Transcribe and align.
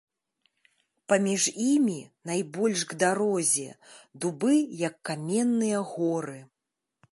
Паміж 1.11 1.43
імі, 1.71 1.97
найбольш 2.29 2.79
к 2.93 2.99
дарозе, 3.05 3.67
дубы 4.23 4.53
як 4.87 4.95
каменныя 5.11 5.85
горы. 5.95 6.39